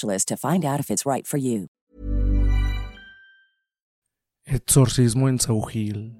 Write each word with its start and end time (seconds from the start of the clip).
to 0.00 0.36
find 0.36 0.64
out 0.64 0.80
if 0.80 0.90
it's 0.90 1.04
right 1.04 1.26
for 1.26 1.38
you. 1.38 1.66
Exorcismo 4.44 5.28
en 5.28 5.38
Saugil. 5.38 6.16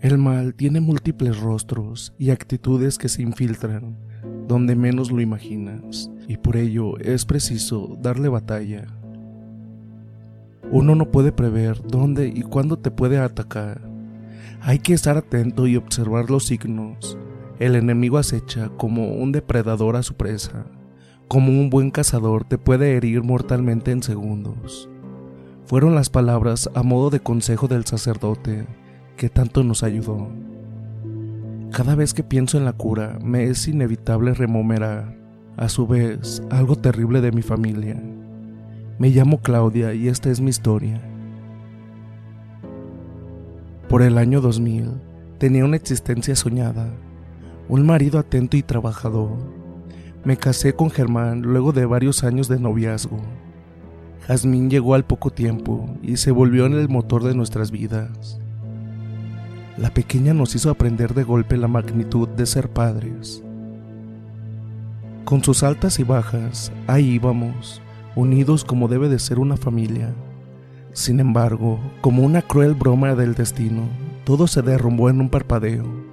El 0.00 0.18
mal 0.18 0.54
tiene 0.54 0.80
múltiples 0.80 1.38
rostros 1.38 2.14
y 2.18 2.30
actitudes 2.30 2.98
que 2.98 3.08
se 3.08 3.22
infiltran 3.22 3.98
donde 4.50 4.74
menos 4.74 5.12
lo 5.12 5.20
imaginas, 5.20 6.10
y 6.26 6.36
por 6.36 6.56
ello 6.56 6.98
es 6.98 7.24
preciso 7.24 7.96
darle 8.00 8.28
batalla. 8.28 8.86
Uno 10.72 10.96
no 10.96 11.10
puede 11.10 11.30
prever 11.30 11.80
dónde 11.82 12.26
y 12.26 12.42
cuándo 12.42 12.76
te 12.76 12.90
puede 12.90 13.18
atacar. 13.18 13.80
Hay 14.60 14.80
que 14.80 14.92
estar 14.92 15.16
atento 15.16 15.66
y 15.66 15.76
observar 15.76 16.30
los 16.30 16.46
signos. 16.46 17.16
El 17.60 17.76
enemigo 17.76 18.18
acecha 18.18 18.70
como 18.76 19.12
un 19.14 19.32
depredador 19.32 19.96
a 19.96 20.02
su 20.02 20.14
presa 20.14 20.66
como 21.30 21.52
un 21.52 21.70
buen 21.70 21.92
cazador 21.92 22.42
te 22.42 22.58
puede 22.58 22.96
herir 22.96 23.22
mortalmente 23.22 23.92
en 23.92 24.02
segundos. 24.02 24.90
Fueron 25.64 25.94
las 25.94 26.10
palabras 26.10 26.68
a 26.74 26.82
modo 26.82 27.08
de 27.08 27.20
consejo 27.20 27.68
del 27.68 27.84
sacerdote 27.84 28.66
que 29.16 29.28
tanto 29.28 29.62
nos 29.62 29.84
ayudó. 29.84 30.28
Cada 31.70 31.94
vez 31.94 32.14
que 32.14 32.24
pienso 32.24 32.58
en 32.58 32.64
la 32.64 32.72
cura 32.72 33.16
me 33.22 33.44
es 33.44 33.68
inevitable 33.68 34.34
remomerar, 34.34 35.16
a 35.56 35.68
su 35.68 35.86
vez, 35.86 36.42
algo 36.50 36.74
terrible 36.74 37.20
de 37.20 37.30
mi 37.30 37.42
familia. 37.42 38.02
Me 38.98 39.10
llamo 39.10 39.40
Claudia 39.40 39.94
y 39.94 40.08
esta 40.08 40.30
es 40.30 40.40
mi 40.40 40.50
historia. 40.50 41.00
Por 43.88 44.02
el 44.02 44.18
año 44.18 44.40
2000 44.40 45.00
tenía 45.38 45.64
una 45.64 45.76
existencia 45.76 46.34
soñada, 46.34 46.88
un 47.68 47.86
marido 47.86 48.18
atento 48.18 48.56
y 48.56 48.64
trabajador, 48.64 49.59
me 50.22 50.36
casé 50.36 50.74
con 50.74 50.90
Germán 50.90 51.42
luego 51.42 51.72
de 51.72 51.86
varios 51.86 52.24
años 52.24 52.46
de 52.48 52.58
noviazgo. 52.58 53.20
Jazmín 54.26 54.68
llegó 54.68 54.94
al 54.94 55.04
poco 55.04 55.30
tiempo 55.30 55.88
y 56.02 56.18
se 56.18 56.30
volvió 56.30 56.66
en 56.66 56.74
el 56.74 56.88
motor 56.88 57.24
de 57.24 57.34
nuestras 57.34 57.70
vidas. 57.70 58.38
La 59.78 59.88
pequeña 59.94 60.34
nos 60.34 60.54
hizo 60.54 60.68
aprender 60.68 61.14
de 61.14 61.24
golpe 61.24 61.56
la 61.56 61.68
magnitud 61.68 62.28
de 62.28 62.44
ser 62.44 62.68
padres. 62.68 63.42
Con 65.24 65.42
sus 65.42 65.62
altas 65.62 65.98
y 66.00 66.04
bajas, 66.04 66.70
ahí 66.86 67.12
íbamos, 67.12 67.80
unidos 68.14 68.64
como 68.64 68.88
debe 68.88 69.08
de 69.08 69.18
ser 69.18 69.38
una 69.38 69.56
familia. 69.56 70.12
Sin 70.92 71.18
embargo, 71.18 71.80
como 72.02 72.24
una 72.24 72.42
cruel 72.42 72.74
broma 72.74 73.14
del 73.14 73.34
destino, 73.34 73.88
todo 74.24 74.46
se 74.46 74.60
derrumbó 74.60 75.08
en 75.08 75.20
un 75.20 75.30
parpadeo. 75.30 76.09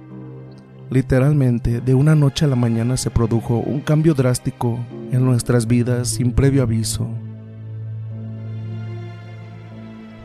Literalmente, 0.90 1.82
de 1.82 1.94
una 1.94 2.14
noche 2.14 2.46
a 2.46 2.48
la 2.48 2.56
mañana 2.56 2.96
se 2.96 3.10
produjo 3.10 3.58
un 3.58 3.80
cambio 3.80 4.14
drástico 4.14 4.78
en 5.12 5.22
nuestras 5.22 5.66
vidas 5.66 6.08
sin 6.08 6.32
previo 6.32 6.62
aviso. 6.62 7.06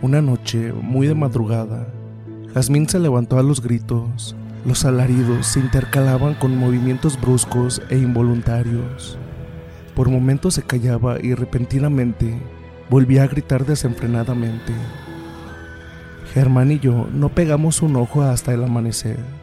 Una 0.01 0.21
noche, 0.21 0.71
muy 0.71 1.07
de 1.07 1.15
madrugada, 1.15 1.87
Jazmín 2.53 2.87
se 2.87 2.99
levantó 2.99 3.39
a 3.39 3.43
los 3.43 3.61
gritos. 3.61 4.35
Los 4.65 4.85
alaridos 4.85 5.47
se 5.47 5.59
intercalaban 5.59 6.35
con 6.35 6.57
movimientos 6.57 7.19
bruscos 7.19 7.81
e 7.89 7.97
involuntarios. 7.97 9.17
Por 9.95 10.09
momentos 10.09 10.53
se 10.53 10.63
callaba 10.63 11.17
y 11.21 11.33
repentinamente 11.33 12.37
volvía 12.89 13.23
a 13.23 13.27
gritar 13.27 13.65
desenfrenadamente. 13.65 14.71
Germán 16.33 16.71
y 16.71 16.79
yo 16.79 17.07
no 17.13 17.29
pegamos 17.29 17.81
un 17.81 17.97
ojo 17.97 18.21
hasta 18.21 18.53
el 18.53 18.63
amanecer. 18.63 19.42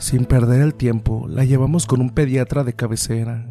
Sin 0.00 0.24
perder 0.24 0.62
el 0.62 0.74
tiempo, 0.74 1.26
la 1.28 1.44
llevamos 1.44 1.84
con 1.84 2.00
un 2.00 2.08
pediatra 2.08 2.64
de 2.64 2.72
cabecera. 2.72 3.46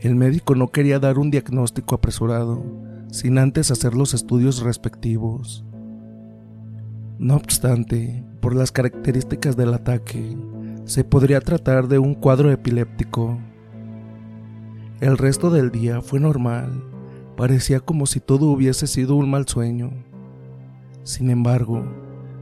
El 0.00 0.16
médico 0.16 0.56
no 0.56 0.72
quería 0.72 0.98
dar 0.98 1.16
un 1.16 1.30
diagnóstico 1.30 1.94
apresurado, 1.94 2.64
sin 3.12 3.38
antes 3.38 3.70
hacer 3.70 3.94
los 3.94 4.14
estudios 4.14 4.62
respectivos. 4.62 5.64
No 7.20 7.36
obstante, 7.36 8.24
por 8.40 8.56
las 8.56 8.72
características 8.72 9.56
del 9.56 9.72
ataque, 9.72 10.36
se 10.86 11.04
podría 11.04 11.40
tratar 11.40 11.86
de 11.86 12.00
un 12.00 12.16
cuadro 12.16 12.50
epiléptico. 12.50 13.38
El 15.00 15.16
resto 15.16 15.50
del 15.50 15.70
día 15.70 16.00
fue 16.02 16.18
normal, 16.18 16.82
parecía 17.36 17.78
como 17.78 18.06
si 18.06 18.18
todo 18.18 18.46
hubiese 18.46 18.88
sido 18.88 19.14
un 19.14 19.30
mal 19.30 19.46
sueño. 19.46 19.92
Sin 21.04 21.30
embargo, 21.30 21.84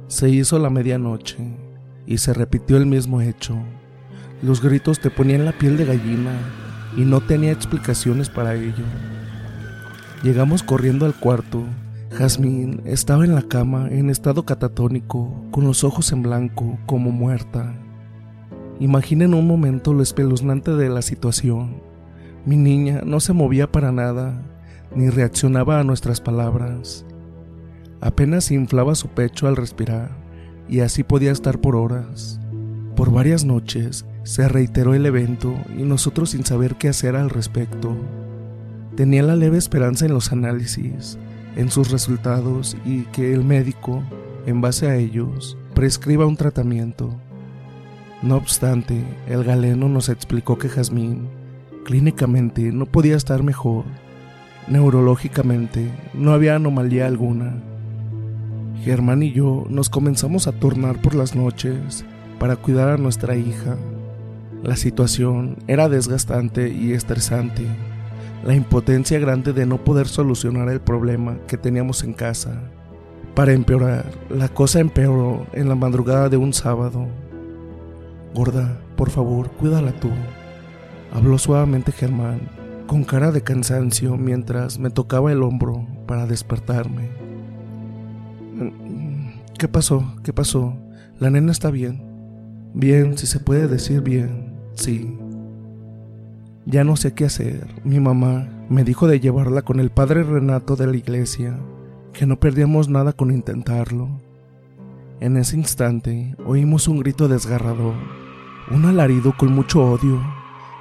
se 0.06 0.30
hizo 0.30 0.58
la 0.58 0.70
medianoche 0.70 1.61
y 2.06 2.18
se 2.18 2.32
repitió 2.32 2.76
el 2.76 2.86
mismo 2.86 3.20
hecho. 3.20 3.56
Los 4.42 4.60
gritos 4.60 4.98
te 5.00 5.10
ponían 5.10 5.44
la 5.44 5.52
piel 5.52 5.76
de 5.76 5.84
gallina 5.84 6.32
y 6.96 7.02
no 7.02 7.20
tenía 7.20 7.52
explicaciones 7.52 8.28
para 8.28 8.54
ello. 8.54 8.84
Llegamos 10.22 10.62
corriendo 10.62 11.06
al 11.06 11.14
cuarto. 11.14 11.64
Jazmín 12.10 12.82
estaba 12.84 13.24
en 13.24 13.34
la 13.34 13.42
cama 13.42 13.88
en 13.90 14.10
estado 14.10 14.44
catatónico, 14.44 15.46
con 15.50 15.64
los 15.64 15.84
ojos 15.84 16.12
en 16.12 16.22
blanco, 16.22 16.78
como 16.86 17.10
muerta. 17.10 17.74
Imaginen 18.80 19.32
un 19.32 19.46
momento 19.46 19.94
lo 19.94 20.02
espeluznante 20.02 20.72
de 20.72 20.88
la 20.88 21.02
situación. 21.02 21.82
Mi 22.44 22.56
niña 22.56 23.02
no 23.06 23.20
se 23.20 23.32
movía 23.32 23.70
para 23.70 23.92
nada, 23.92 24.42
ni 24.94 25.08
reaccionaba 25.08 25.80
a 25.80 25.84
nuestras 25.84 26.20
palabras. 26.20 27.06
Apenas 28.00 28.50
inflaba 28.50 28.94
su 28.94 29.08
pecho 29.08 29.46
al 29.46 29.56
respirar 29.56 30.21
y 30.69 30.81
así 30.81 31.03
podía 31.03 31.32
estar 31.32 31.61
por 31.61 31.76
horas. 31.76 32.41
Por 32.97 33.11
varias 33.11 33.44
noches 33.44 34.05
se 34.23 34.49
reiteró 34.49 34.94
el 34.94 35.06
evento 35.06 35.55
y 35.76 35.82
nosotros 35.82 36.31
sin 36.31 36.44
saber 36.44 36.76
qué 36.76 36.88
hacer 36.88 37.17
al 37.17 37.31
respecto. 37.31 37.97
Tenía 38.97 39.23
la 39.23 39.37
leve 39.37 39.59
esperanza 39.59 40.06
en 40.06 40.12
los 40.12 40.32
análisis, 40.32 41.19
en 41.56 41.70
sus 41.70 41.91
resultados 41.91 42.76
y 42.85 43.03
que 43.05 43.32
el 43.32 43.44
médico, 43.44 44.03
en 44.47 44.61
base 44.61 44.88
a 44.88 44.97
ellos, 44.97 45.56
prescriba 45.75 46.26
un 46.26 46.37
tratamiento. 46.37 47.14
No 48.23 48.37
obstante, 48.37 49.03
el 49.26 49.44
galeno 49.44 49.88
nos 49.88 50.09
explicó 50.09 50.59
que 50.59 50.69
Jazmín 50.69 51.29
clínicamente 51.85 52.70
no 52.73 52.87
podía 52.87 53.17
estar 53.17 53.43
mejor. 53.43 53.85
Neurológicamente 54.69 55.91
no 56.14 56.32
había 56.32 56.55
anomalía 56.55 57.06
alguna 57.06 57.61
Germán 58.82 59.23
y 59.23 59.31
yo 59.31 59.64
nos 59.69 59.88
comenzamos 59.88 60.49
a 60.49 60.52
turnar 60.52 61.00
por 61.00 61.14
las 61.14 61.37
noches 61.37 62.05
para 62.40 62.56
cuidar 62.56 62.88
a 62.88 62.96
nuestra 62.96 63.37
hija. 63.37 63.76
La 64.64 64.75
situación 64.75 65.56
era 65.69 65.88
desgastante 65.88 66.69
y 66.69 66.93
estresante, 66.93 67.64
la 68.44 68.56
impotencia 68.56 69.20
grande 69.20 69.52
de 69.52 69.67
no 69.67 69.79
poder 69.84 70.08
solucionar 70.08 70.69
el 70.69 70.81
problema 70.81 71.38
que 71.46 71.56
teníamos 71.56 72.02
en 72.02 72.12
casa. 72.12 72.61
Para 73.37 73.52
empeorar, 73.52 74.05
la 74.29 74.49
cosa 74.49 74.81
empeoró 74.81 75.46
en 75.52 75.69
la 75.69 75.76
madrugada 75.76 76.28
de 76.28 76.38
un 76.38 76.52
sábado. 76.52 77.06
Gorda, 78.35 78.81
por 78.96 79.11
favor, 79.11 79.49
cuídala 79.52 79.93
tú. 79.93 80.11
Habló 81.12 81.38
suavemente 81.38 81.93
Germán, 81.93 82.49
con 82.88 83.05
cara 83.05 83.31
de 83.31 83.43
cansancio 83.43 84.17
mientras 84.17 84.81
me 84.81 84.90
tocaba 84.90 85.31
el 85.31 85.44
hombro 85.44 85.87
para 86.08 86.26
despertarme. 86.26 87.21
¿Qué 89.62 89.69
pasó? 89.69 90.12
¿Qué 90.25 90.32
pasó? 90.32 90.76
¿La 91.20 91.31
nena 91.31 91.53
está 91.53 91.70
bien? 91.70 92.03
Bien, 92.75 93.17
si 93.17 93.29
se 93.29 93.38
puede 93.38 93.69
decir 93.69 94.00
bien, 94.00 94.56
sí. 94.75 95.17
Ya 96.67 96.82
no 96.82 96.97
sé 96.97 97.14
qué 97.14 97.26
hacer. 97.26 97.69
Mi 97.85 98.00
mamá 98.00 98.49
me 98.69 98.82
dijo 98.82 99.06
de 99.06 99.20
llevarla 99.20 99.62
con 99.62 99.79
el 99.79 99.91
padre 99.91 100.25
Renato 100.25 100.75
de 100.75 100.88
la 100.88 100.97
iglesia, 100.97 101.61
que 102.12 102.26
no 102.26 102.41
perdíamos 102.41 102.88
nada 102.88 103.12
con 103.12 103.31
intentarlo. 103.31 104.09
En 105.20 105.37
ese 105.37 105.56
instante 105.56 106.35
oímos 106.44 106.88
un 106.88 106.99
grito 106.99 107.29
desgarrador, 107.29 107.94
un 108.73 108.85
alarido 108.87 109.32
con 109.38 109.53
mucho 109.53 109.85
odio. 109.85 110.20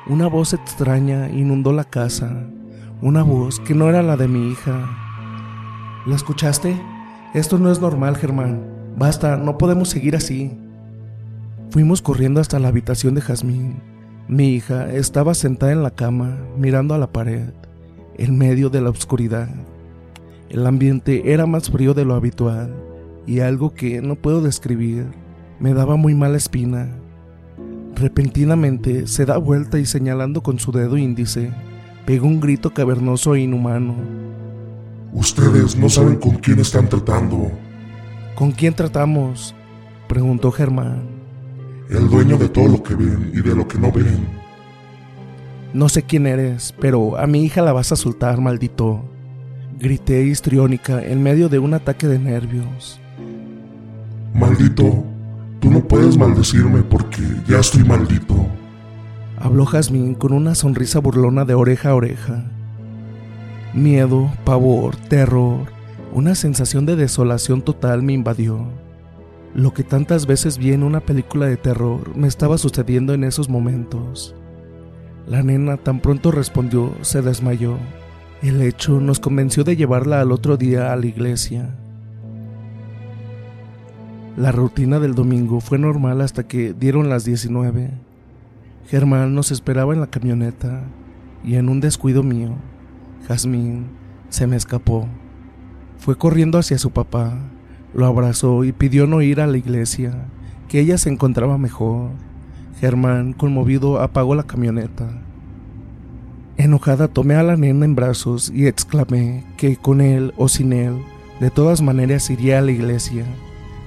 Una 0.07 0.25
voz 0.25 0.53
extraña 0.53 1.29
inundó 1.29 1.71
la 1.71 1.83
casa, 1.83 2.47
una 2.99 3.21
voz 3.21 3.59
que 3.59 3.75
no 3.75 3.89
era 3.89 4.01
la 4.01 4.17
de 4.17 4.27
mi 4.27 4.49
hija. 4.49 4.89
¿La 6.07 6.15
escuchaste? 6.15 6.81
Esto 7.33 7.57
no 7.57 7.71
es 7.71 7.79
normal, 7.79 8.17
Germán. 8.17 8.61
Basta, 8.97 9.37
no 9.37 9.57
podemos 9.57 9.87
seguir 9.87 10.17
así. 10.17 10.51
Fuimos 11.69 12.01
corriendo 12.01 12.41
hasta 12.41 12.59
la 12.59 12.67
habitación 12.67 13.15
de 13.15 13.21
Jazmín. 13.21 13.81
Mi 14.27 14.49
hija 14.49 14.93
estaba 14.93 15.33
sentada 15.33 15.71
en 15.71 15.81
la 15.81 15.91
cama, 15.91 16.37
mirando 16.57 16.93
a 16.93 16.97
la 16.97 17.13
pared, 17.13 17.53
en 18.17 18.37
medio 18.37 18.69
de 18.69 18.81
la 18.81 18.89
oscuridad. 18.89 19.47
El 20.49 20.67
ambiente 20.67 21.31
era 21.31 21.45
más 21.45 21.71
frío 21.71 21.93
de 21.93 22.03
lo 22.03 22.15
habitual 22.15 22.75
y 23.25 23.39
algo 23.39 23.73
que 23.73 24.01
no 24.01 24.15
puedo 24.15 24.41
describir 24.41 25.05
me 25.57 25.73
daba 25.73 25.95
muy 25.95 26.13
mala 26.15 26.35
espina. 26.35 26.89
Repentinamente 27.95 29.07
se 29.07 29.25
da 29.25 29.37
vuelta 29.37 29.79
y 29.79 29.85
señalando 29.85 30.43
con 30.43 30.59
su 30.59 30.73
dedo 30.73 30.97
índice, 30.97 31.53
pegó 32.05 32.27
un 32.27 32.41
grito 32.41 32.73
cavernoso 32.73 33.35
e 33.35 33.41
inhumano. 33.41 33.95
Ustedes 35.13 35.75
no 35.75 35.89
saben 35.89 36.15
con 36.15 36.35
quién 36.35 36.59
están 36.59 36.87
tratando. 36.87 37.51
¿Con 38.35 38.51
quién 38.51 38.73
tratamos? 38.73 39.53
preguntó 40.07 40.51
Germán 40.51 41.21
el 41.91 42.09
dueño 42.09 42.37
de 42.37 42.47
todo 42.47 42.69
lo 42.69 42.81
que 42.81 42.95
ven 42.95 43.31
y 43.33 43.41
de 43.41 43.53
lo 43.53 43.67
que 43.67 43.77
no 43.77 43.91
ven. 43.91 44.25
No 45.73 45.89
sé 45.89 46.03
quién 46.03 46.25
eres, 46.25 46.73
pero 46.79 47.17
a 47.17 47.27
mi 47.27 47.43
hija 47.43 47.61
la 47.61 47.73
vas 47.73 47.91
a 47.91 47.95
soltar, 47.95 48.39
maldito. 48.39 49.03
Grité 49.77 50.23
histriónica 50.23 51.03
en 51.03 51.21
medio 51.21 51.49
de 51.49 51.59
un 51.59 51.73
ataque 51.73 52.07
de 52.07 52.17
nervios. 52.17 52.99
Maldito, 54.33 55.03
tú 55.59 55.69
no 55.69 55.85
puedes 55.85 56.17
maldecirme 56.17 56.81
porque 56.81 57.23
ya 57.47 57.59
estoy 57.59 57.83
maldito. 57.83 58.35
Habló 59.37 59.65
Jazmín 59.65 60.15
con 60.15 60.33
una 60.33 60.55
sonrisa 60.55 60.99
burlona 60.99 61.45
de 61.45 61.55
oreja 61.55 61.89
a 61.89 61.95
oreja. 61.95 62.45
Miedo, 63.73 64.29
pavor, 64.43 64.97
terror, 64.97 65.71
una 66.11 66.35
sensación 66.35 66.85
de 66.85 66.97
desolación 66.97 67.61
total 67.61 68.03
me 68.03 68.11
invadió. 68.11 68.67
Lo 69.55 69.73
que 69.73 69.85
tantas 69.85 70.25
veces 70.25 70.57
vi 70.57 70.73
en 70.73 70.83
una 70.83 70.99
película 70.99 71.45
de 71.45 71.55
terror 71.55 72.13
me 72.17 72.27
estaba 72.27 72.57
sucediendo 72.57 73.13
en 73.13 73.23
esos 73.23 73.47
momentos. 73.47 74.35
La 75.25 75.41
nena 75.41 75.77
tan 75.77 76.01
pronto 76.01 76.31
respondió, 76.31 76.93
se 76.99 77.21
desmayó. 77.21 77.77
El 78.41 78.61
hecho 78.61 78.99
nos 78.99 79.21
convenció 79.21 79.63
de 79.63 79.77
llevarla 79.77 80.19
al 80.19 80.33
otro 80.33 80.57
día 80.57 80.91
a 80.91 80.95
la 80.97 81.05
iglesia. 81.05 81.73
La 84.35 84.51
rutina 84.51 84.99
del 84.99 85.15
domingo 85.15 85.61
fue 85.61 85.77
normal 85.77 86.19
hasta 86.19 86.45
que 86.45 86.73
dieron 86.73 87.07
las 87.07 87.23
19. 87.23 87.91
Germán 88.87 89.33
nos 89.33 89.51
esperaba 89.51 89.93
en 89.93 90.01
la 90.01 90.07
camioneta 90.07 90.83
y 91.43 91.55
en 91.55 91.69
un 91.69 91.79
descuido 91.79 92.21
mío, 92.23 92.55
Jazmín 93.27 93.87
se 94.29 94.47
me 94.47 94.55
escapó. 94.55 95.07
Fue 95.97 96.17
corriendo 96.17 96.57
hacia 96.57 96.77
su 96.77 96.91
papá, 96.91 97.37
lo 97.93 98.05
abrazó 98.05 98.63
y 98.63 98.71
pidió 98.71 99.07
no 99.07 99.21
ir 99.21 99.41
a 99.41 99.47
la 99.47 99.57
iglesia, 99.57 100.25
que 100.67 100.79
ella 100.79 100.97
se 100.97 101.09
encontraba 101.09 101.57
mejor. 101.57 102.09
Germán, 102.79 103.33
conmovido, 103.33 104.01
apagó 104.01 104.33
la 104.33 104.43
camioneta. 104.43 105.09
Enojada 106.57 107.07
tomé 107.07 107.35
a 107.35 107.43
la 107.43 107.57
nena 107.57 107.85
en 107.85 107.95
brazos 107.95 108.51
y 108.53 108.67
exclamé 108.67 109.43
que 109.57 109.77
con 109.77 110.01
él 110.01 110.33
o 110.37 110.47
sin 110.47 110.73
él, 110.73 111.01
de 111.39 111.49
todas 111.49 111.81
maneras 111.81 112.29
iría 112.29 112.59
a 112.59 112.61
la 112.61 112.71
iglesia, 112.71 113.25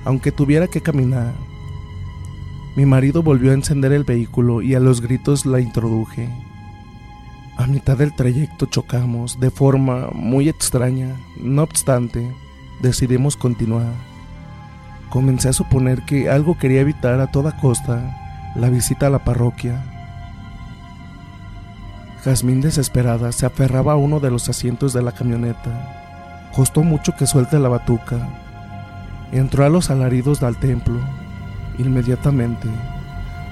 aunque 0.04 0.32
tuviera 0.32 0.66
que 0.68 0.80
caminar. 0.80 1.32
Mi 2.76 2.86
marido 2.86 3.22
volvió 3.22 3.52
a 3.52 3.54
encender 3.54 3.92
el 3.92 4.04
vehículo 4.04 4.60
y 4.60 4.74
a 4.74 4.80
los 4.80 5.00
gritos 5.00 5.46
la 5.46 5.60
introduje. 5.60 6.28
A 7.56 7.66
mitad 7.68 7.96
del 7.96 8.14
trayecto 8.14 8.66
chocamos 8.66 9.38
de 9.38 9.50
forma 9.50 10.08
muy 10.12 10.48
extraña, 10.48 11.14
no 11.40 11.62
obstante, 11.62 12.28
decidimos 12.82 13.36
continuar. 13.36 13.92
Comencé 15.08 15.50
a 15.50 15.52
suponer 15.52 16.02
que 16.02 16.28
algo 16.28 16.58
quería 16.58 16.80
evitar 16.80 17.20
a 17.20 17.30
toda 17.30 17.56
costa 17.60 18.52
la 18.56 18.70
visita 18.70 19.06
a 19.06 19.10
la 19.10 19.22
parroquia. 19.22 19.84
Jazmín 22.24 22.60
desesperada 22.60 23.30
se 23.30 23.46
aferraba 23.46 23.92
a 23.92 23.96
uno 23.96 24.18
de 24.18 24.32
los 24.32 24.48
asientos 24.48 24.92
de 24.92 25.02
la 25.02 25.12
camioneta. 25.12 26.50
Costó 26.56 26.82
mucho 26.82 27.14
que 27.16 27.26
suelte 27.26 27.60
la 27.60 27.68
batuca. 27.68 28.28
Entró 29.30 29.64
a 29.64 29.68
los 29.68 29.90
alaridos 29.90 30.40
del 30.40 30.56
templo. 30.56 30.98
Inmediatamente, 31.78 32.68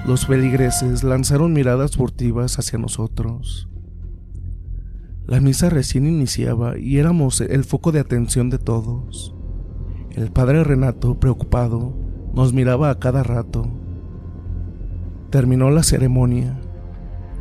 los 0.05 0.25
feligreses 0.25 1.03
lanzaron 1.03 1.53
miradas 1.53 1.95
furtivas 1.95 2.59
hacia 2.59 2.79
nosotros. 2.79 3.69
La 5.25 5.39
misa 5.39 5.69
recién 5.69 6.05
iniciaba 6.05 6.77
y 6.77 6.97
éramos 6.97 7.39
el 7.39 7.63
foco 7.63 7.93
de 7.93 8.01
atención 8.01 8.49
de 8.49 8.57
todos. 8.57 9.33
El 10.11 10.31
padre 10.31 10.63
Renato, 10.63 11.17
preocupado, 11.19 11.93
nos 12.33 12.51
miraba 12.51 12.89
a 12.89 12.99
cada 12.99 13.23
rato. 13.23 13.65
Terminó 15.29 15.71
la 15.71 15.83
ceremonia. 15.83 16.59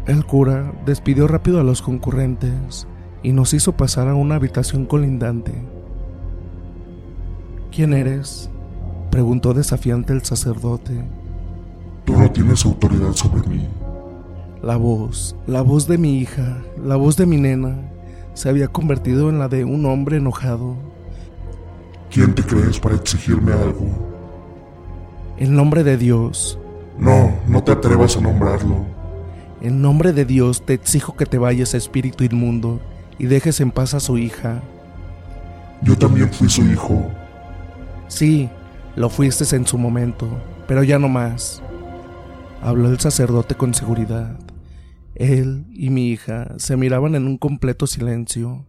El 0.07 0.25
cura 0.25 0.73
despidió 0.87 1.27
rápido 1.27 1.61
a 1.61 1.65
los 1.65 1.83
concurrentes 1.83 2.87
y 3.23 3.33
nos 3.33 3.53
hizo 3.53 3.77
pasar 3.77 4.09
a 4.09 4.15
una 4.15 4.37
habitación 4.37 4.87
colindante. 4.87 5.53
¿Quién 7.73 7.95
eres? 7.95 8.49
preguntó 9.11 9.55
desafiante 9.55 10.13
el 10.13 10.23
sacerdote. 10.23 11.05
Tú 12.05 12.17
no 12.17 12.31
tienes 12.31 12.65
autoridad 12.65 13.13
sobre 13.13 13.47
mí. 13.49 13.69
La 14.63 14.77
voz, 14.77 15.35
la 15.49 15.61
voz 15.61 15.89
de 15.89 15.99
mi 15.99 16.19
hija, 16.19 16.63
la 16.81 16.95
voz 16.95 17.17
de 17.17 17.27
mi 17.27 17.37
nena, 17.37 17.77
se 18.33 18.49
había 18.49 18.69
convertido 18.69 19.29
en 19.29 19.41
la 19.41 19.49
de 19.49 19.65
un 19.65 19.85
hombre 19.87 20.19
enojado. 20.19 20.77
¿Quién 22.13 22.33
te 22.33 22.45
crees 22.45 22.79
para 22.79 22.95
exigirme 22.95 23.53
algo? 23.53 23.89
En 25.37 25.57
nombre 25.57 25.83
de 25.83 25.97
Dios. 25.97 26.61
No, 26.97 27.33
no 27.49 27.65
te 27.65 27.73
atrevas 27.73 28.17
a 28.17 28.21
nombrarlo. 28.21 28.87
En 29.61 29.83
nombre 29.83 30.13
de 30.13 30.25
Dios 30.25 30.65
te 30.65 30.75
exijo 30.75 31.17
que 31.17 31.27
te 31.27 31.39
vayas, 31.39 31.75
espíritu 31.75 32.23
inmundo, 32.23 32.81
y 33.19 33.27
dejes 33.27 33.61
en 33.61 33.73
paz 33.73 33.95
a 33.95 34.01
su 34.01 34.17
hija. 34.17 34.63
Yo 35.83 35.99
también 35.99 36.33
fui 36.33 36.49
su 36.49 36.63
hijo. 36.63 37.11
Sí, 38.07 38.49
lo 38.95 39.11
fuiste 39.11 39.57
en 39.57 39.67
su 39.67 39.77
momento, 39.77 40.29
pero 40.69 40.85
ya 40.85 41.01
no 41.01 41.09
más. 41.09 41.61
Habló 42.63 42.91
el 42.91 43.01
sacerdote 43.01 43.57
con 43.57 43.75
seguridad. 43.75 44.37
Él 45.15 45.67
y 45.71 45.91
mi 45.91 46.11
hija 46.11 46.55
se 46.59 46.77
miraban 46.77 47.15
en 47.15 47.27
un 47.27 47.39
completo 47.39 47.87
silencio. 47.87 48.67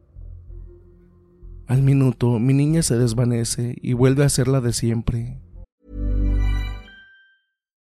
Al 1.67 1.81
minuto, 1.81 2.39
mi 2.39 2.53
niña 2.53 2.83
se 2.83 2.97
desvanece 2.97 3.75
y 3.81 3.93
vuelve 3.93 4.25
a 4.25 4.29
ser 4.29 4.47
la 4.47 4.59
de 4.61 4.73
siempre. 4.73 5.39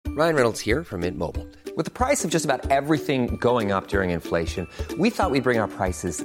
Ryan 0.06 0.34
Reynolds 0.34 0.60
here 0.60 0.82
from 0.82 1.02
Mint 1.02 1.16
Mobile. 1.16 1.46
With 1.76 1.84
the 1.84 1.92
price 1.92 2.24
of 2.24 2.32
just 2.32 2.44
about 2.44 2.68
everything 2.72 3.36
going 3.40 3.70
up 3.70 3.86
during 3.86 4.10
inflation, 4.10 4.66
we 4.98 5.10
thought 5.10 5.30
we'd 5.30 5.44
bring 5.44 5.60
our 5.60 5.68
prices 5.68 6.24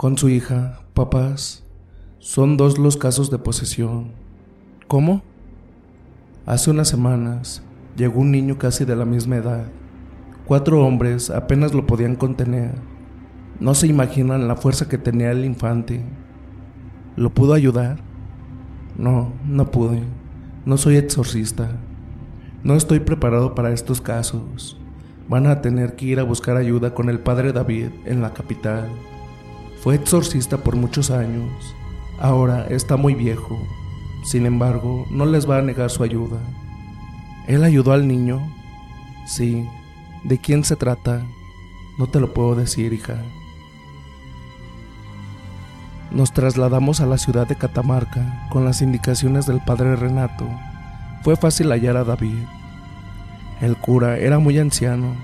Con 0.00 0.16
su 0.16 0.30
hija, 0.30 0.80
papás, 0.94 1.62
son 2.20 2.56
dos 2.56 2.78
los 2.78 2.96
casos 2.96 3.30
de 3.30 3.36
posesión. 3.36 4.12
¿Cómo? 4.88 5.20
Hace 6.46 6.70
unas 6.70 6.88
semanas 6.88 7.62
llegó 7.98 8.20
un 8.20 8.30
niño 8.30 8.56
casi 8.56 8.86
de 8.86 8.96
la 8.96 9.04
misma 9.04 9.36
edad. 9.36 9.66
Cuatro 10.46 10.86
hombres 10.86 11.28
apenas 11.28 11.74
lo 11.74 11.86
podían 11.86 12.16
contener. 12.16 12.76
No 13.60 13.74
se 13.74 13.88
imaginan 13.88 14.48
la 14.48 14.56
fuerza 14.56 14.88
que 14.88 14.96
tenía 14.96 15.32
el 15.32 15.44
infante. 15.44 16.02
¿Lo 17.14 17.34
pudo 17.34 17.52
ayudar? 17.52 17.98
No, 18.96 19.34
no 19.44 19.70
pude. 19.70 20.02
No 20.64 20.78
soy 20.78 20.96
exorcista. 20.96 21.72
No 22.64 22.74
estoy 22.74 23.00
preparado 23.00 23.54
para 23.54 23.70
estos 23.70 24.00
casos. 24.00 24.78
Van 25.28 25.46
a 25.46 25.60
tener 25.60 25.94
que 25.94 26.06
ir 26.06 26.20
a 26.20 26.22
buscar 26.22 26.56
ayuda 26.56 26.94
con 26.94 27.10
el 27.10 27.20
padre 27.20 27.52
David 27.52 27.88
en 28.06 28.22
la 28.22 28.32
capital. 28.32 28.88
Fue 29.80 29.94
exorcista 29.94 30.58
por 30.58 30.76
muchos 30.76 31.10
años. 31.10 31.74
Ahora 32.18 32.66
está 32.68 32.96
muy 32.96 33.14
viejo. 33.14 33.58
Sin 34.22 34.44
embargo, 34.44 35.06
no 35.10 35.24
les 35.24 35.48
va 35.48 35.58
a 35.58 35.62
negar 35.62 35.90
su 35.90 36.02
ayuda. 36.02 36.38
¿Él 37.46 37.64
ayudó 37.64 37.92
al 37.92 38.06
niño? 38.06 38.40
Sí. 39.26 39.66
¿De 40.22 40.36
quién 40.36 40.64
se 40.64 40.76
trata? 40.76 41.22
No 41.98 42.06
te 42.06 42.20
lo 42.20 42.34
puedo 42.34 42.54
decir, 42.54 42.92
hija. 42.92 43.22
Nos 46.10 46.32
trasladamos 46.34 47.00
a 47.00 47.06
la 47.06 47.16
ciudad 47.16 47.46
de 47.46 47.56
Catamarca 47.56 48.48
con 48.50 48.66
las 48.66 48.82
indicaciones 48.82 49.46
del 49.46 49.60
padre 49.60 49.96
Renato. 49.96 50.46
Fue 51.22 51.36
fácil 51.36 51.70
hallar 51.70 51.96
a 51.96 52.04
David. 52.04 52.44
El 53.60 53.76
cura 53.76 54.18
era 54.18 54.38
muy 54.38 54.58
anciano, 54.58 55.14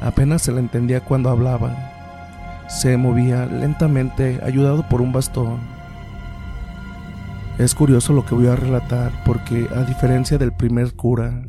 apenas 0.00 0.42
se 0.42 0.52
le 0.52 0.60
entendía 0.60 1.00
cuando 1.00 1.30
hablaba. 1.30 1.93
Se 2.68 2.96
movía 2.96 3.46
lentamente 3.46 4.40
ayudado 4.42 4.88
por 4.88 5.00
un 5.00 5.12
bastón. 5.12 5.60
Es 7.58 7.74
curioso 7.74 8.12
lo 8.12 8.24
que 8.24 8.34
voy 8.34 8.48
a 8.48 8.56
relatar 8.56 9.12
porque, 9.24 9.68
a 9.74 9.84
diferencia 9.84 10.38
del 10.38 10.52
primer 10.52 10.94
cura, 10.94 11.46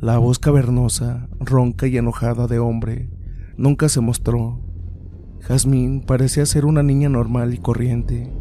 la 0.00 0.18
voz 0.18 0.38
cavernosa, 0.38 1.28
ronca 1.38 1.86
y 1.86 1.96
enojada 1.96 2.46
de 2.46 2.58
hombre 2.58 3.10
nunca 3.56 3.88
se 3.88 4.00
mostró. 4.00 4.60
Jazmín 5.40 6.02
parecía 6.02 6.44
ser 6.46 6.64
una 6.64 6.82
niña 6.82 7.08
normal 7.08 7.54
y 7.54 7.58
corriente. 7.58 8.32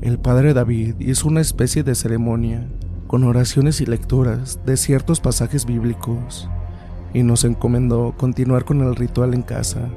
El 0.00 0.18
padre 0.18 0.54
David 0.54 0.94
hizo 1.00 1.28
una 1.28 1.40
especie 1.40 1.82
de 1.82 1.94
ceremonia 1.94 2.68
con 3.06 3.24
oraciones 3.24 3.80
y 3.80 3.86
lecturas 3.86 4.60
de 4.64 4.76
ciertos 4.76 5.20
pasajes 5.20 5.66
bíblicos 5.66 6.48
y 7.12 7.22
nos 7.22 7.44
encomendó 7.44 8.14
continuar 8.16 8.64
con 8.64 8.82
el 8.82 8.94
ritual 8.94 9.34
en 9.34 9.42
casa. 9.42 9.90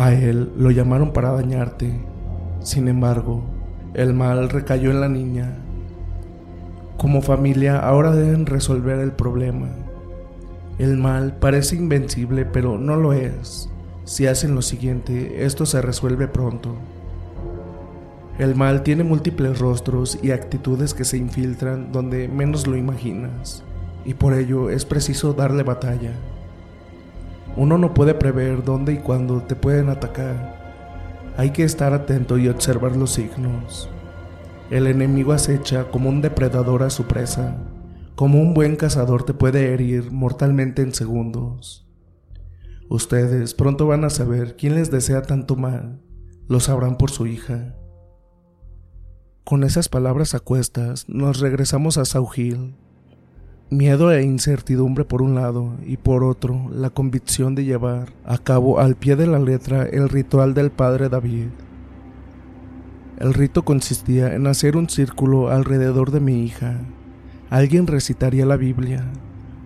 A 0.00 0.14
él 0.14 0.50
lo 0.56 0.70
llamaron 0.70 1.12
para 1.12 1.30
dañarte. 1.30 1.92
Sin 2.60 2.88
embargo, 2.88 3.42
el 3.92 4.14
mal 4.14 4.48
recayó 4.48 4.90
en 4.90 5.02
la 5.02 5.10
niña. 5.10 5.58
Como 6.96 7.20
familia 7.20 7.78
ahora 7.78 8.12
deben 8.12 8.46
resolver 8.46 8.98
el 9.00 9.12
problema. 9.12 9.68
El 10.78 10.96
mal 10.96 11.36
parece 11.36 11.76
invencible, 11.76 12.46
pero 12.46 12.78
no 12.78 12.96
lo 12.96 13.12
es. 13.12 13.68
Si 14.04 14.26
hacen 14.26 14.54
lo 14.54 14.62
siguiente, 14.62 15.44
esto 15.44 15.66
se 15.66 15.82
resuelve 15.82 16.28
pronto. 16.28 16.76
El 18.38 18.54
mal 18.54 18.82
tiene 18.82 19.04
múltiples 19.04 19.58
rostros 19.58 20.18
y 20.22 20.30
actitudes 20.30 20.94
que 20.94 21.04
se 21.04 21.18
infiltran 21.18 21.92
donde 21.92 22.26
menos 22.26 22.66
lo 22.66 22.78
imaginas, 22.78 23.64
y 24.06 24.14
por 24.14 24.32
ello 24.32 24.70
es 24.70 24.86
preciso 24.86 25.34
darle 25.34 25.62
batalla. 25.62 26.14
Uno 27.56 27.78
no 27.78 27.94
puede 27.94 28.14
prever 28.14 28.64
dónde 28.64 28.92
y 28.94 28.98
cuándo 28.98 29.42
te 29.42 29.56
pueden 29.56 29.88
atacar. 29.88 30.60
Hay 31.36 31.50
que 31.50 31.64
estar 31.64 31.92
atento 31.92 32.38
y 32.38 32.48
observar 32.48 32.96
los 32.96 33.12
signos. 33.12 33.88
El 34.70 34.86
enemigo 34.86 35.32
acecha 35.32 35.90
como 35.90 36.08
un 36.08 36.22
depredador 36.22 36.82
a 36.82 36.90
su 36.90 37.04
presa, 37.04 37.56
como 38.14 38.40
un 38.40 38.54
buen 38.54 38.76
cazador 38.76 39.24
te 39.24 39.34
puede 39.34 39.72
herir 39.72 40.12
mortalmente 40.12 40.82
en 40.82 40.94
segundos. 40.94 41.88
Ustedes 42.88 43.54
pronto 43.54 43.86
van 43.86 44.04
a 44.04 44.10
saber 44.10 44.56
quién 44.56 44.74
les 44.74 44.90
desea 44.90 45.22
tanto 45.22 45.56
mal, 45.56 46.02
lo 46.48 46.60
sabrán 46.60 46.98
por 46.98 47.10
su 47.10 47.26
hija. 47.26 47.76
Con 49.44 49.64
esas 49.64 49.88
palabras 49.88 50.34
a 50.34 50.40
cuestas, 50.40 51.08
nos 51.08 51.40
regresamos 51.40 51.98
a 51.98 52.04
Sau 52.04 52.28
Hill. 52.34 52.76
Miedo 53.72 54.10
e 54.10 54.24
incertidumbre 54.24 55.04
por 55.04 55.22
un 55.22 55.36
lado 55.36 55.76
y 55.86 55.96
por 55.96 56.24
otro 56.24 56.68
la 56.74 56.90
convicción 56.90 57.54
de 57.54 57.64
llevar 57.64 58.08
a 58.24 58.36
cabo 58.36 58.80
al 58.80 58.96
pie 58.96 59.14
de 59.14 59.28
la 59.28 59.38
letra 59.38 59.84
el 59.84 60.08
ritual 60.08 60.54
del 60.54 60.72
padre 60.72 61.08
David. 61.08 61.46
El 63.20 63.32
rito 63.32 63.64
consistía 63.64 64.34
en 64.34 64.48
hacer 64.48 64.76
un 64.76 64.90
círculo 64.90 65.50
alrededor 65.50 66.10
de 66.10 66.18
mi 66.18 66.42
hija. 66.42 66.78
Alguien 67.48 67.86
recitaría 67.86 68.44
la 68.44 68.56
Biblia, 68.56 69.04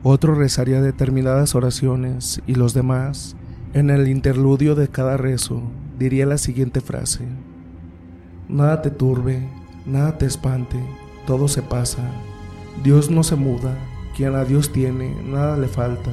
otro 0.03 0.35
rezaría 0.35 0.83
determinadas 0.83 1.55
oraciones 1.55 2.43
y 2.47 2.57
los 2.57 2.75
demás, 2.75 3.37
en 3.73 3.89
el 3.89 4.07
interludio 4.09 4.75
de 4.75 4.89
cada 4.89 5.17
rezo, 5.17 5.63
diría 5.99 6.27
la 6.27 6.37
siguiente 6.37 6.83
frase. 6.83 7.25
Nada 8.51 8.83
te 8.83 8.91
turbe, 8.91 9.49
nada 9.87 10.19
te 10.19 10.27
espante, 10.27 10.77
todo 11.27 11.49
se 11.49 11.63
pasa. 11.63 12.03
Dios 12.83 13.11
no 13.11 13.23
se 13.23 13.37
muda, 13.37 13.75
quien 14.17 14.35
a 14.35 14.45
Dios 14.45 14.73
tiene, 14.73 15.15
nada 15.23 15.57
le 15.57 15.69
falta. 15.69 16.11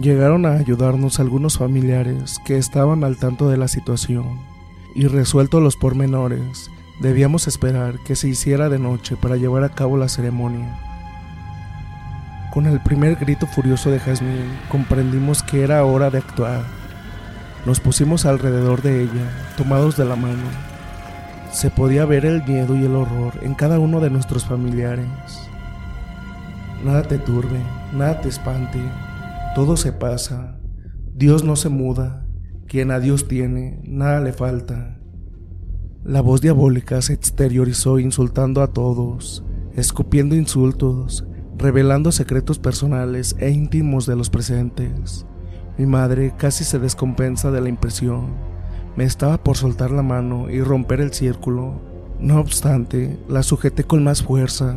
Llegaron 0.00 0.46
a 0.46 0.52
ayudarnos 0.52 1.20
algunos 1.20 1.58
familiares 1.58 2.38
que 2.44 2.56
estaban 2.56 3.02
al 3.04 3.16
tanto 3.16 3.48
de 3.48 3.56
la 3.56 3.68
situación 3.68 4.38
y 4.94 5.06
resuelto 5.06 5.60
los 5.60 5.76
pormenores, 5.76 6.70
debíamos 7.00 7.46
esperar 7.46 7.98
que 8.00 8.16
se 8.16 8.28
hiciera 8.28 8.68
de 8.68 8.78
noche 8.78 9.16
para 9.16 9.36
llevar 9.36 9.64
a 9.64 9.68
cabo 9.68 9.96
la 9.96 10.08
ceremonia. 10.08 10.80
Con 12.52 12.66
el 12.66 12.80
primer 12.80 13.16
grito 13.16 13.46
furioso 13.46 13.90
de 13.90 14.00
Jazmín 14.00 14.50
comprendimos 14.70 15.42
que 15.42 15.62
era 15.62 15.84
hora 15.84 16.10
de 16.10 16.18
actuar. 16.18 16.64
Nos 17.66 17.80
pusimos 17.80 18.24
alrededor 18.24 18.80
de 18.80 19.02
ella, 19.02 19.52
tomados 19.58 19.96
de 19.96 20.06
la 20.06 20.16
mano. 20.16 20.48
Se 21.52 21.70
podía 21.70 22.06
ver 22.06 22.24
el 22.24 22.42
miedo 22.44 22.74
y 22.74 22.84
el 22.84 22.96
horror 22.96 23.34
en 23.42 23.54
cada 23.54 23.78
uno 23.78 24.00
de 24.00 24.08
nuestros 24.08 24.46
familiares. 24.46 25.45
Nada 26.84 27.02
te 27.02 27.18
turbe, 27.18 27.58
nada 27.92 28.20
te 28.20 28.28
espante, 28.28 28.78
todo 29.54 29.76
se 29.76 29.92
pasa, 29.92 30.58
Dios 31.14 31.44
no 31.44 31.56
se 31.56 31.70
muda, 31.70 32.26
quien 32.66 32.90
a 32.90 33.00
Dios 33.00 33.26
tiene, 33.26 33.80
nada 33.84 34.20
le 34.20 34.32
falta. 34.32 34.98
La 36.04 36.20
voz 36.20 36.40
diabólica 36.40 37.00
se 37.02 37.14
exteriorizó 37.14 37.98
insultando 37.98 38.62
a 38.62 38.68
todos, 38.68 39.44
escupiendo 39.74 40.36
insultos, 40.36 41.26
revelando 41.56 42.12
secretos 42.12 42.58
personales 42.58 43.34
e 43.38 43.50
íntimos 43.50 44.06
de 44.06 44.14
los 44.14 44.30
presentes. 44.30 45.26
Mi 45.78 45.86
madre 45.86 46.34
casi 46.36 46.64
se 46.64 46.78
descompensa 46.78 47.50
de 47.50 47.60
la 47.60 47.68
impresión. 47.68 48.34
Me 48.96 49.04
estaba 49.04 49.42
por 49.42 49.56
soltar 49.56 49.90
la 49.90 50.02
mano 50.02 50.50
y 50.50 50.60
romper 50.60 51.00
el 51.00 51.12
círculo. 51.12 51.80
No 52.20 52.40
obstante, 52.40 53.18
la 53.28 53.42
sujeté 53.42 53.84
con 53.84 54.04
más 54.04 54.22
fuerza. 54.22 54.76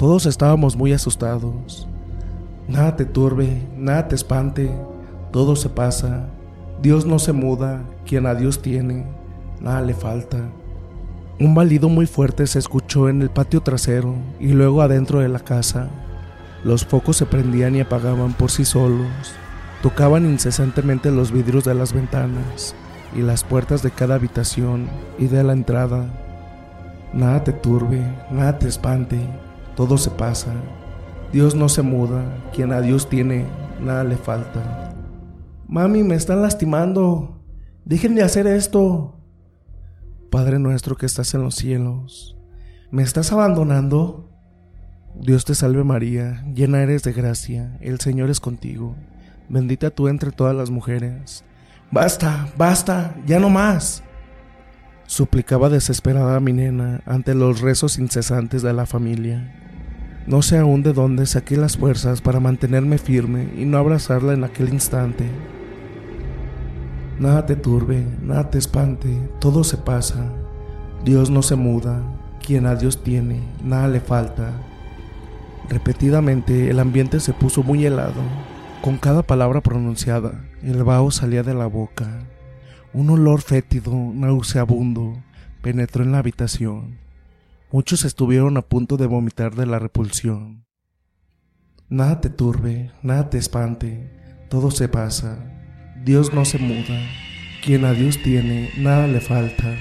Todos 0.00 0.24
estábamos 0.24 0.76
muy 0.76 0.94
asustados. 0.94 1.86
Nada 2.66 2.96
te 2.96 3.04
turbe, 3.04 3.60
nada 3.76 4.08
te 4.08 4.14
espante, 4.14 4.70
todo 5.30 5.56
se 5.56 5.68
pasa. 5.68 6.24
Dios 6.80 7.04
no 7.04 7.18
se 7.18 7.34
muda, 7.34 7.82
quien 8.06 8.24
a 8.24 8.34
Dios 8.34 8.62
tiene, 8.62 9.04
nada 9.60 9.82
le 9.82 9.92
falta. 9.92 10.38
Un 11.38 11.54
balido 11.54 11.90
muy 11.90 12.06
fuerte 12.06 12.46
se 12.46 12.58
escuchó 12.58 13.10
en 13.10 13.20
el 13.20 13.28
patio 13.28 13.60
trasero 13.60 14.14
y 14.40 14.52
luego 14.52 14.80
adentro 14.80 15.18
de 15.18 15.28
la 15.28 15.40
casa. 15.40 15.90
Los 16.64 16.86
focos 16.86 17.18
se 17.18 17.26
prendían 17.26 17.76
y 17.76 17.82
apagaban 17.82 18.32
por 18.32 18.50
sí 18.50 18.64
solos. 18.64 19.34
Tocaban 19.82 20.24
incesantemente 20.24 21.10
los 21.10 21.30
vidrios 21.30 21.64
de 21.64 21.74
las 21.74 21.92
ventanas 21.92 22.74
y 23.14 23.20
las 23.20 23.44
puertas 23.44 23.82
de 23.82 23.90
cada 23.90 24.14
habitación 24.14 24.88
y 25.18 25.26
de 25.26 25.44
la 25.44 25.52
entrada. 25.52 26.06
Nada 27.12 27.44
te 27.44 27.52
turbe, 27.52 28.00
nada 28.30 28.58
te 28.58 28.66
espante, 28.66 29.18
todo 29.80 29.96
se 29.96 30.10
pasa. 30.10 30.52
Dios 31.32 31.54
no 31.54 31.70
se 31.70 31.80
muda, 31.80 32.22
quien 32.52 32.70
a 32.70 32.82
Dios 32.82 33.08
tiene, 33.08 33.46
nada 33.80 34.04
le 34.04 34.18
falta. 34.18 34.94
Mami, 35.68 36.02
me 36.02 36.16
están 36.16 36.42
lastimando. 36.42 37.42
Dejen 37.86 38.14
de 38.14 38.22
hacer 38.22 38.46
esto. 38.46 39.18
Padre 40.30 40.58
nuestro 40.58 40.98
que 40.98 41.06
estás 41.06 41.32
en 41.32 41.40
los 41.40 41.54
cielos, 41.54 42.36
¿me 42.90 43.02
estás 43.02 43.32
abandonando? 43.32 44.28
Dios 45.14 45.46
te 45.46 45.54
salve 45.54 45.82
María, 45.82 46.44
llena 46.54 46.82
eres 46.82 47.02
de 47.02 47.14
gracia, 47.14 47.78
el 47.80 48.00
Señor 48.00 48.28
es 48.28 48.38
contigo, 48.38 48.96
bendita 49.48 49.88
tú 49.88 50.08
entre 50.08 50.30
todas 50.30 50.54
las 50.54 50.68
mujeres. 50.68 51.42
Basta, 51.90 52.52
basta, 52.58 53.16
ya 53.24 53.40
no 53.40 53.48
más. 53.48 54.02
Suplicaba 55.06 55.70
desesperada 55.70 56.38
mi 56.38 56.52
nena 56.52 57.00
ante 57.06 57.34
los 57.34 57.62
rezos 57.62 57.98
incesantes 57.98 58.60
de 58.60 58.74
la 58.74 58.84
familia. 58.84 59.56
No 60.26 60.42
sé 60.42 60.58
aún 60.58 60.82
de 60.82 60.92
dónde 60.92 61.26
saqué 61.26 61.56
las 61.56 61.76
fuerzas 61.76 62.20
para 62.20 62.40
mantenerme 62.40 62.98
firme 62.98 63.48
y 63.56 63.64
no 63.64 63.78
abrazarla 63.78 64.34
en 64.34 64.44
aquel 64.44 64.68
instante. 64.68 65.28
Nada 67.18 67.46
te 67.46 67.56
turbe, 67.56 68.04
nada 68.22 68.50
te 68.50 68.58
espante, 68.58 69.08
todo 69.40 69.64
se 69.64 69.76
pasa. 69.76 70.32
Dios 71.04 71.30
no 71.30 71.42
se 71.42 71.56
muda, 71.56 72.02
quien 72.44 72.66
a 72.66 72.74
Dios 72.74 73.02
tiene, 73.02 73.42
nada 73.64 73.88
le 73.88 74.00
falta. 74.00 74.52
Repetidamente 75.68 76.70
el 76.70 76.78
ambiente 76.80 77.20
se 77.20 77.32
puso 77.32 77.62
muy 77.62 77.84
helado. 77.84 78.20
Con 78.82 78.98
cada 78.98 79.22
palabra 79.22 79.60
pronunciada, 79.60 80.44
el 80.62 80.82
vaho 80.84 81.10
salía 81.10 81.42
de 81.42 81.54
la 81.54 81.66
boca. 81.66 82.24
Un 82.92 83.10
olor 83.10 83.40
fétido, 83.40 83.92
nauseabundo, 84.14 85.16
penetró 85.62 86.02
en 86.02 86.12
la 86.12 86.18
habitación. 86.18 86.99
Muchos 87.72 88.04
estuvieron 88.04 88.56
a 88.56 88.62
punto 88.62 88.96
de 88.96 89.06
vomitar 89.06 89.54
de 89.54 89.64
la 89.64 89.78
repulsión. 89.78 90.66
Nada 91.88 92.20
te 92.20 92.28
turbe, 92.28 92.90
nada 93.00 93.30
te 93.30 93.38
espante, 93.38 94.10
todo 94.48 94.72
se 94.72 94.88
pasa. 94.88 95.38
Dios 96.04 96.34
no 96.34 96.44
se 96.44 96.58
muda. 96.58 97.00
Quien 97.64 97.84
a 97.84 97.92
Dios 97.92 98.20
tiene, 98.24 98.70
nada 98.76 99.06
le 99.06 99.20
falta. 99.20 99.76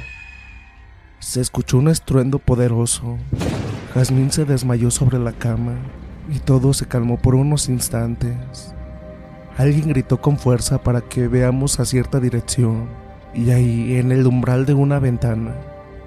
Se 1.18 1.42
escuchó 1.42 1.80
un 1.80 1.88
estruendo 1.88 2.38
poderoso. 2.38 3.18
Jazmín 3.96 4.30
se 4.30 4.46
desmayó 4.46 4.92
sobre 4.92 5.18
la 5.18 5.34
cama 5.34 5.74
y 6.32 6.38
todo 6.38 6.74
se 6.74 6.88
calmó 6.88 7.18
por 7.18 7.34
unos 7.34 7.70
instantes. 7.70 8.76
Alguien 9.58 9.90
gritó 9.90 10.22
con 10.22 10.38
fuerza 10.38 10.84
para 10.84 11.02
que 11.02 11.28
veamos 11.28 11.80
a 11.80 11.86
cierta 11.86 12.20
dirección 12.20 12.88
y 13.34 13.50
ahí, 13.50 13.96
en 13.96 14.12
el 14.12 14.28
umbral 14.28 14.68
de 14.68 14.76
una 14.76 15.00
ventana, 15.00 15.56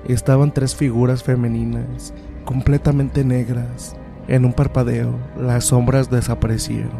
estaban 0.06 0.52
tres 0.52 0.74
figuras 0.74 1.22
femeninas, 1.22 2.12
completamente 2.44 3.24
negras. 3.24 3.96
En 4.28 4.44
un 4.44 4.52
parpadeo, 4.52 5.14
las 5.36 5.64
sombras 5.66 6.10
desaparecieron. 6.10 6.92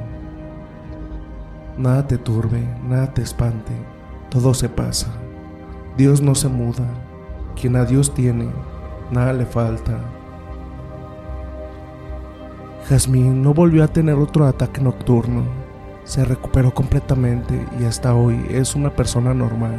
Nada 1.79 2.07
te 2.07 2.19
turbe, 2.19 2.63
nada 2.89 3.15
te 3.15 3.23
espante, 3.23 3.73
todo 4.29 4.55
se 4.55 4.69
pasa. 4.69 5.09
Dios 5.97 6.21
no 6.21 6.35
se 6.35 6.49
muda, 6.49 6.85
quien 7.61 7.77
a 7.77 7.85
Dios 7.85 8.13
tiene, 8.13 8.51
nada 9.11 9.33
le 9.33 9.47
falta. 9.47 9.99
Jazmín 12.89 13.43
no 13.43 13.55
volvió 13.55 13.85
a 13.85 13.89
tener 13.89 14.17
otro 14.17 14.47
ataque 14.47 14.81
nocturno, 14.81 15.45
se 16.05 16.25
recuperó 16.25 16.75
completamente 16.75 17.65
y 17.81 17.85
hasta 17.85 18.15
hoy 18.15 18.45
es 18.51 18.75
una 18.75 18.91
persona 18.91 19.33
normal. 19.33 19.77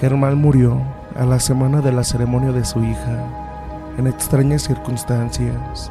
Germán 0.00 0.38
murió 0.38 0.80
a 1.16 1.24
la 1.24 1.40
semana 1.40 1.80
de 1.80 1.92
la 1.92 2.04
ceremonia 2.04 2.52
de 2.52 2.64
su 2.64 2.82
hija, 2.82 3.24
en 3.98 4.06
extrañas 4.06 4.62
circunstancias. 4.62 5.90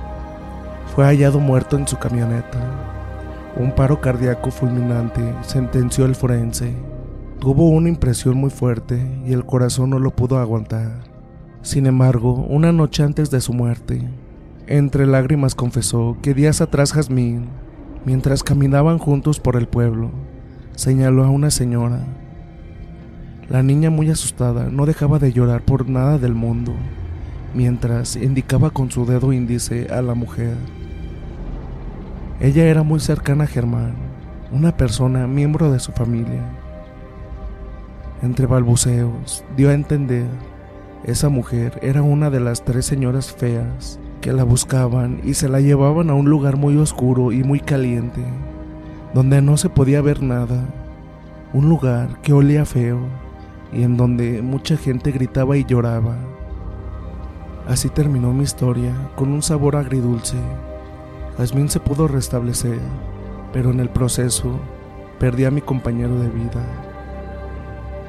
Fue 0.95 1.05
hallado 1.05 1.39
muerto 1.39 1.77
en 1.77 1.87
su 1.87 1.97
camioneta 1.97 2.59
un 3.59 3.71
paro 3.71 3.99
cardíaco 3.99 4.51
fulminante, 4.51 5.21
sentenció 5.41 6.05
el 6.05 6.15
forense. 6.15 6.73
Tuvo 7.39 7.69
una 7.69 7.89
impresión 7.89 8.37
muy 8.37 8.49
fuerte 8.49 9.05
y 9.25 9.33
el 9.33 9.45
corazón 9.45 9.89
no 9.89 9.99
lo 9.99 10.11
pudo 10.11 10.37
aguantar. 10.37 11.03
Sin 11.61 11.85
embargo, 11.85 12.33
una 12.33 12.71
noche 12.71 13.03
antes 13.03 13.31
de 13.31 13.41
su 13.41 13.53
muerte, 13.53 14.07
entre 14.67 15.05
lágrimas 15.05 15.55
confesó 15.55 16.17
que 16.21 16.33
días 16.33 16.61
atrás 16.61 16.93
Jazmín, 16.93 17.47
mientras 18.05 18.43
caminaban 18.43 18.97
juntos 18.97 19.39
por 19.39 19.57
el 19.57 19.67
pueblo, 19.67 20.11
señaló 20.75 21.25
a 21.25 21.29
una 21.29 21.51
señora. 21.51 22.05
La 23.49 23.63
niña 23.63 23.89
muy 23.89 24.11
asustada 24.11 24.69
no 24.69 24.85
dejaba 24.85 25.17
de 25.17 25.33
llorar 25.33 25.63
por 25.63 25.89
nada 25.89 26.19
del 26.19 26.35
mundo, 26.35 26.71
mientras 27.55 28.15
indicaba 28.15 28.69
con 28.69 28.91
su 28.91 29.07
dedo 29.07 29.33
índice 29.33 29.87
a 29.89 30.03
la 30.03 30.13
mujer. 30.13 30.55
Ella 32.39 32.65
era 32.65 32.83
muy 32.83 32.99
cercana 32.99 33.45
a 33.45 33.47
Germán, 33.47 33.95
una 34.51 34.77
persona 34.77 35.25
miembro 35.25 35.71
de 35.71 35.79
su 35.79 35.91
familia. 35.91 36.43
Entre 38.21 38.45
balbuceos, 38.45 39.43
dio 39.57 39.71
a 39.71 39.73
entender, 39.73 40.27
esa 41.03 41.29
mujer 41.29 41.79
era 41.81 42.03
una 42.03 42.29
de 42.29 42.41
las 42.41 42.63
tres 42.63 42.85
señoras 42.85 43.31
feas 43.31 43.99
que 44.21 44.31
la 44.31 44.43
buscaban 44.43 45.21
y 45.23 45.33
se 45.33 45.49
la 45.49 45.59
llevaban 45.59 46.11
a 46.11 46.13
un 46.13 46.29
lugar 46.29 46.55
muy 46.55 46.77
oscuro 46.77 47.31
y 47.31 47.43
muy 47.43 47.61
caliente, 47.61 48.21
donde 49.15 49.41
no 49.41 49.57
se 49.57 49.69
podía 49.69 50.03
ver 50.03 50.21
nada, 50.21 50.65
un 51.51 51.67
lugar 51.67 52.21
que 52.21 52.31
olía 52.31 52.63
feo 52.63 53.18
y 53.71 53.83
en 53.83 53.97
donde 53.97 54.41
mucha 54.41 54.77
gente 54.77 55.11
gritaba 55.11 55.57
y 55.57 55.65
lloraba. 55.65 56.15
Así 57.67 57.89
terminó 57.89 58.33
mi 58.33 58.43
historia 58.43 58.93
con 59.15 59.31
un 59.31 59.43
sabor 59.43 59.75
agridulce 59.75 60.37
Yasmín 61.39 61.69
se 61.69 61.79
pudo 61.79 62.09
restablecer, 62.09 62.79
pero 63.53 63.71
en 63.71 63.79
el 63.79 63.89
proceso 63.89 64.59
perdí 65.19 65.45
a 65.45 65.51
mi 65.51 65.61
compañero 65.61 66.19
de 66.19 66.27
vida. 66.27 66.61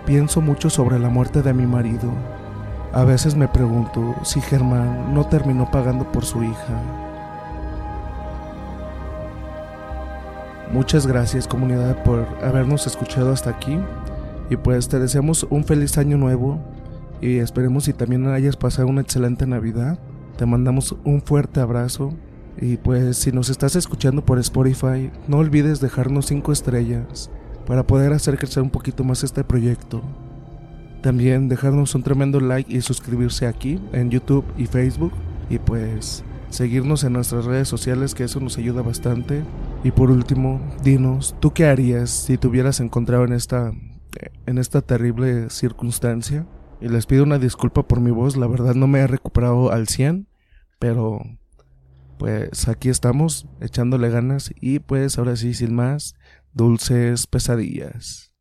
Pienso 0.04 0.40
mucho 0.40 0.68
sobre 0.68 0.98
la 0.98 1.10
muerte 1.10 1.40
de 1.40 1.54
mi 1.54 1.64
marido. 1.64 2.10
A 2.92 3.04
veces 3.04 3.36
me 3.36 3.46
pregunto 3.46 4.16
si 4.24 4.40
Germán 4.40 5.14
no 5.14 5.26
terminó 5.26 5.70
pagando 5.70 6.10
por 6.10 6.24
su 6.24 6.42
hija. 6.42 6.82
Muchas 10.72 11.06
gracias 11.06 11.46
comunidad 11.46 12.02
por 12.02 12.26
habernos 12.42 12.88
escuchado 12.88 13.32
hasta 13.32 13.50
aquí 13.50 13.78
y 14.50 14.56
pues 14.56 14.88
te 14.88 14.98
deseamos 14.98 15.46
un 15.48 15.64
feliz 15.64 15.96
año 15.96 16.18
nuevo 16.18 16.60
y 17.20 17.38
esperemos 17.38 17.84
si 17.84 17.92
también 17.92 18.26
hayas 18.26 18.56
pasado 18.56 18.88
una 18.88 19.00
excelente 19.00 19.46
Navidad. 19.46 19.98
Te 20.36 20.44
mandamos 20.44 20.96
un 21.04 21.22
fuerte 21.22 21.60
abrazo 21.60 22.12
y 22.60 22.76
pues 22.76 23.16
si 23.16 23.32
nos 23.32 23.48
estás 23.48 23.76
escuchando 23.76 24.24
por 24.24 24.38
Spotify, 24.38 25.10
no 25.28 25.38
olvides 25.38 25.80
dejarnos 25.80 26.26
5 26.26 26.52
estrellas 26.52 27.30
para 27.66 27.86
poder 27.86 28.12
hacer 28.12 28.36
crecer 28.36 28.62
un 28.62 28.70
poquito 28.70 29.04
más 29.04 29.22
este 29.22 29.44
proyecto. 29.44 30.02
También 31.02 31.48
dejarnos 31.48 31.94
un 31.94 32.02
tremendo 32.02 32.40
like 32.40 32.74
y 32.74 32.80
suscribirse 32.80 33.46
aquí 33.46 33.80
en 33.92 34.10
YouTube 34.10 34.44
y 34.58 34.66
Facebook. 34.66 35.12
Y 35.48 35.58
pues 35.58 36.22
seguirnos 36.50 37.04
en 37.04 37.14
nuestras 37.14 37.44
redes 37.44 37.68
sociales 37.68 38.14
que 38.14 38.24
eso 38.24 38.40
nos 38.40 38.58
ayuda 38.58 38.82
bastante. 38.82 39.42
Y 39.82 39.92
por 39.92 40.10
último, 40.10 40.60
dinos, 40.82 41.34
¿tú 41.40 41.52
qué 41.52 41.66
harías 41.66 42.10
si 42.10 42.36
te 42.36 42.48
hubieras 42.48 42.80
encontrado 42.80 43.24
en 43.24 43.32
esta, 43.32 43.72
en 44.46 44.58
esta 44.58 44.82
terrible 44.82 45.50
circunstancia? 45.50 46.46
Y 46.80 46.88
les 46.88 47.06
pido 47.06 47.24
una 47.24 47.38
disculpa 47.38 47.86
por 47.86 48.00
mi 48.00 48.10
voz, 48.10 48.36
la 48.36 48.46
verdad 48.46 48.74
no 48.74 48.86
me 48.86 49.00
he 49.00 49.06
recuperado 49.06 49.70
al 49.70 49.86
100, 49.86 50.28
pero 50.78 51.20
pues 52.18 52.68
aquí 52.68 52.88
estamos 52.88 53.46
echándole 53.60 54.08
ganas 54.10 54.50
y 54.60 54.78
pues 54.78 55.18
ahora 55.18 55.36
sí, 55.36 55.54
sin 55.54 55.74
más, 55.74 56.14
dulces 56.52 57.26
pesadillas. 57.26 58.32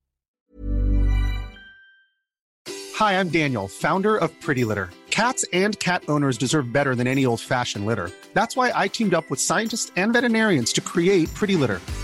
Hi, 2.99 3.13
I'm 3.13 3.29
Daniel, 3.29 3.67
founder 3.67 4.17
of 4.17 4.32
Pretty 4.41 4.65
Litter. 4.65 4.89
Cats 5.10 5.45
and 5.53 5.77
cat 5.79 6.03
owners 6.08 6.38
deserve 6.38 6.71
better 6.71 6.95
than 6.95 7.08
any 7.08 7.25
old-fashioned 7.25 7.86
litter. 7.86 8.12
That's 8.34 8.55
why 8.55 8.71
I 8.75 8.88
teamed 8.89 9.13
up 9.13 9.29
with 9.29 9.39
scientists 9.39 9.91
and 9.95 10.13
veterinarians 10.13 10.73
to 10.73 10.82
create 10.82 11.34
Pretty 11.34 11.55
Litter. 11.55 11.79